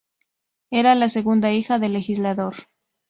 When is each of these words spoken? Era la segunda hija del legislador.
Era 0.71 0.95
la 0.95 1.09
segunda 1.09 1.53
hija 1.53 1.77
del 1.77 1.93
legislador. 1.93 2.55